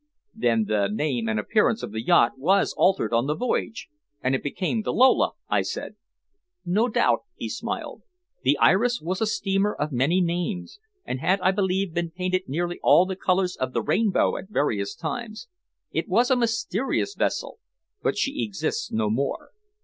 "Then 0.33 0.65
the 0.67 0.87
name 0.91 1.29
and 1.29 1.39
appearance 1.39 1.83
of 1.83 1.91
the 1.91 2.01
yacht 2.01 2.31
was 2.35 2.73
altered 2.75 3.13
on 3.13 3.27
the 3.27 3.35
voyage, 3.35 3.87
and 4.23 4.33
it 4.33 4.41
became 4.41 4.81
the 4.81 4.91
Lola," 4.91 5.33
I 5.47 5.61
said. 5.61 5.95
"No 6.65 6.87
doubt," 6.87 7.19
he 7.35 7.47
smiled. 7.47 8.01
"The 8.41 8.57
Iris 8.57 8.99
was 8.99 9.21
a 9.21 9.27
steamer 9.27 9.75
of 9.75 9.91
many 9.91 10.19
names, 10.19 10.79
and 11.05 11.19
had, 11.19 11.39
I 11.41 11.51
believe, 11.51 11.93
been 11.93 12.09
painted 12.09 12.49
nearly 12.49 12.79
all 12.81 13.05
the 13.05 13.15
colors 13.15 13.55
of 13.55 13.73
the 13.73 13.83
rainbow 13.83 14.37
at 14.37 14.49
various 14.49 14.95
times. 14.95 15.47
It 15.91 16.07
was 16.09 16.31
a 16.31 16.35
mysterious 16.35 17.13
vessel, 17.13 17.59
but 18.01 18.17
she 18.17 18.43
exists 18.43 18.91
no 18.91 19.07
more. 19.07 19.51